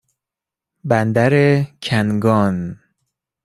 [0.83, 2.79] بندر کنگان